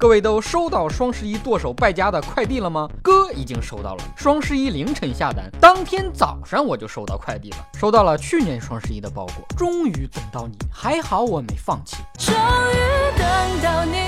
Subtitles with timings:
[0.00, 2.88] 各位都收到双十一剁手败家的快递了吗？
[3.02, 11.96] 哥已经收到了，双十一凌晨下单，当天早上我就收到快递了，收到了去年双十一的包裹，终于等到你，还好我没放弃。
[12.16, 13.26] 终于等
[13.60, 14.06] 到你，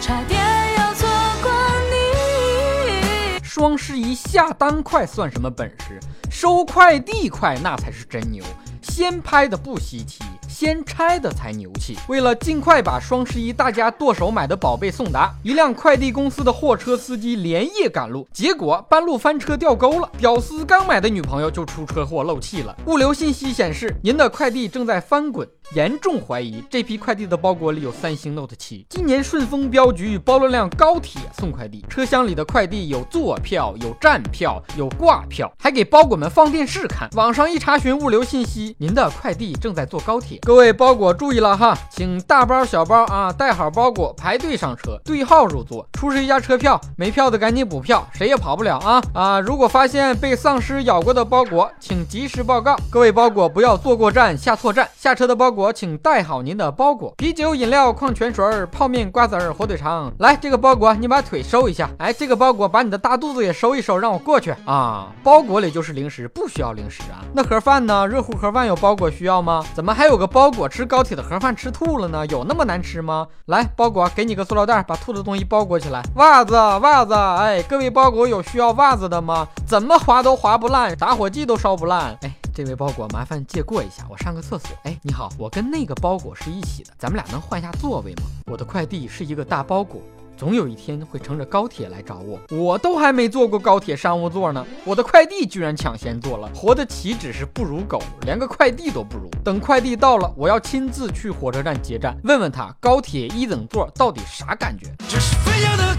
[0.00, 0.40] 差点
[0.78, 1.06] 要错
[1.42, 1.50] 过
[1.90, 3.38] 你。
[3.42, 6.00] 双十一下单快算什么本事？
[6.30, 8.42] 收快递快那才是真牛，
[8.80, 10.24] 先拍的不稀奇。
[10.48, 11.96] 先拆的才牛气！
[12.08, 20.10] 为了尽快把双十一大家剁手买的宝贝送达，一辆快递公司的货车司机连夜赶路，结果半路翻车掉沟了。
[20.16, 22.74] 屌丝刚买的女朋友就出车祸漏气了。
[22.86, 25.46] 物流信息显示，您的快递正在翻滚。
[25.74, 28.86] 严重怀疑这批快递的包裹里有三星 Note 7。
[28.88, 37.06] 今年顺丰镖局包了辆高铁送快递，车厢里的快递有坐票、有站票、有挂票，还给包裹们放电视看。
[37.12, 40.38] 网上一查询物流信息，您的快递正在坐高铁。
[40.48, 49.40] 各位包裹注意了哈，请大包小包啊带好包裹，排队上车，对号入座，出示一下车票，没票的赶紧补票，谁也跑不了啊啊！
[49.40, 52.74] 如果发现被丧尸咬过的包裹，请及时报告。
[52.88, 55.70] 各位包裹不要坐过站下错站，下车的包裹。
[55.70, 60.10] 请带好您的包裹，啤酒、饮料、矿泉水、泡面、瓜子儿、火腿肠。
[60.18, 61.90] 来，这个包裹你把腿收一下。
[61.98, 65.12] 哎，这个包裹把你的大肚子也收一收，让我过去啊。
[65.22, 67.20] 包裹里就是零食，不需要零食啊。
[67.34, 68.06] 那盒饭呢？
[68.06, 69.62] 热乎盒饭有包裹需要吗？
[69.74, 72.24] 怎么还有个包裹吃高铁的盒饭吃吐了呢？
[72.26, 73.26] 有那么难吃吗？
[73.46, 76.02] 来，包裹给你个塑料袋，把吐的东西包裹起来。
[76.16, 79.48] 袜子，袜子，哎，各位包裹有需要袜子的吗？
[79.66, 82.16] 怎么划都划不烂，打火机都烧不烂。
[82.20, 82.32] 哎。
[82.54, 84.70] 这位包裹，麻烦借过一下，我上个厕所。
[84.82, 88.22] 哎，你好，我跟那个包裹是一起的，咱们俩能换一下座位吗？
[88.46, 90.02] 我的快递是一个大包裹，
[90.38, 99.28] 总有一天会乘着高铁来找我，我都还没坐过高铁商务座呢，我的快递居然抢先坐了，活的岂止是不如狗，连个快递都不如。
[99.44, 104.86] 等快递到了，我要亲自去火车站接站，问问他高铁一等座到底啥感觉。
[105.08, 105.97] 这是飞扬的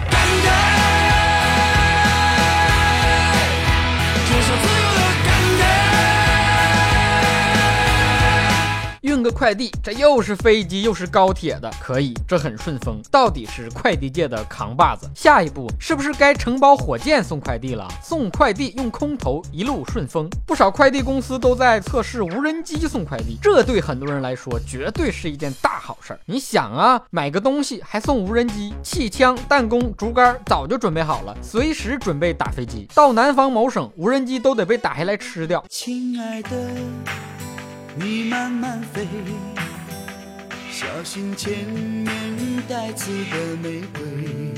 [9.19, 13.01] 送个快递，这又是飞机又是高铁的，可以，这很顺风。
[13.11, 15.11] 到底是快递界的扛把子。
[15.13, 17.85] 下一步是不是该承包火箭送快递了？
[18.01, 20.29] 送快递用空投，一路顺风。
[20.47, 26.19] 不少快递公司都在测试无人机送快递，这对很多人来说绝对是一件大好事儿。
[26.25, 32.87] 你想啊，买个东西还送无人机，气枪、弹弓、竹竿早就准备好了，随时准备打飞机。
[32.95, 35.61] 到南方某省，无人机都得被打下来吃掉。
[35.67, 36.49] 亲爱的。
[38.01, 39.05] 你慢慢飞，
[40.71, 42.07] 小心前面
[42.65, 44.53] 带刺的玫瑰。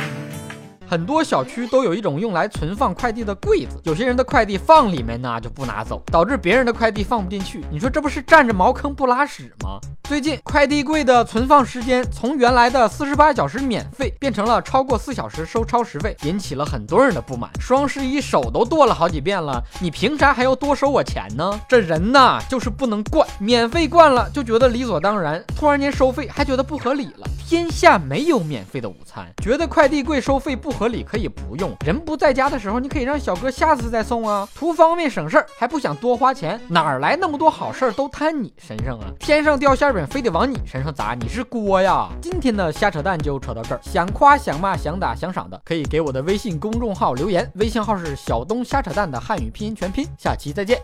[0.91, 7.63] 很多小区都有一种用来存放快递的柜子，有些人的快递放里面呢就不拿走，导致别人的快递放不进去。
[7.71, 9.79] 你说这不是占着茅坑不拉屎吗？
[10.03, 17.49] 最近快递柜的存放时间从原来的四十八小时免费变成了超过四小时收超时费，引起了很多人的不满。
[17.57, 21.57] 双十一手都剁了好几遍了，你凭啥还要多收我钱呢？
[21.69, 27.27] 这人呐就是不能惯，免费惯了就觉得理所当然，突然间收费还觉得不合理了。
[27.51, 31.75] 天下没有免费的午餐，觉得快递柜收费不合理可以不用。
[31.85, 39.11] 人不在家的时候，你可以让小哥下次再送啊，图方便省事儿还不想多花钱，哪儿来那么多好事儿都摊你身上啊？
[39.19, 40.07] 天上掉馅饼。
[40.07, 42.07] 非得往你身上砸，你是锅呀！
[42.21, 50.81] 今天的瞎扯淡就扯到这儿，想夸想骂想打想赏的，可以给我的微信公众号留言，微信号是小东瞎扯淡的汉语拼音全拼，下期再见。